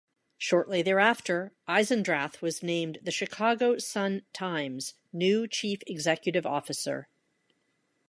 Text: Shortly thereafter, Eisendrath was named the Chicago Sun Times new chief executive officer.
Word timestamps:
Shortly 0.39 0.81
thereafter, 0.81 1.53
Eisendrath 1.69 2.41
was 2.41 2.63
named 2.63 2.97
the 3.03 3.11
Chicago 3.11 3.77
Sun 3.77 4.23
Times 4.33 4.95
new 5.13 5.47
chief 5.47 5.83
executive 5.85 6.43
officer. 6.43 7.07